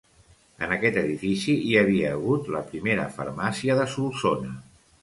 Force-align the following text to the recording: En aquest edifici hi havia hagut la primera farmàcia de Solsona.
En 0.67 0.71
aquest 0.77 0.97
edifici 1.01 1.55
hi 1.67 1.75
havia 1.83 2.15
hagut 2.15 2.51
la 2.57 2.65
primera 2.73 3.07
farmàcia 3.21 3.79
de 3.83 3.89
Solsona. 3.97 4.61